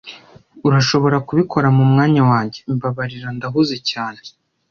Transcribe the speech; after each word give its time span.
"Urashobora 0.67 1.17
kubikora 1.27 1.67
mu 1.77 1.83
mwanya 1.91 2.21
wanjye?" 2.31 2.59
"Mbabarira, 2.75 3.27
ndahuze 3.37 3.75
cyane." 3.89 4.21